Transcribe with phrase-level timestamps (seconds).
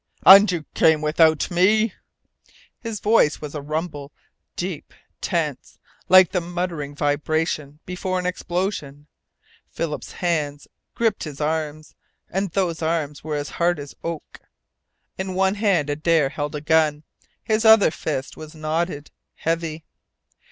[0.25, 1.93] "And you came WITHOUT ME"
[2.79, 4.11] His voice was a rumble,
[4.55, 5.77] deep, tense,
[6.09, 9.05] like the muttering vibration before an explosion.
[9.69, 11.93] Philip's hands gripped his arms,
[12.31, 14.39] and those arms were as hard as oak.
[15.19, 17.03] In one hand Adare held a gun.
[17.43, 19.85] His other fist was knotted, heavy.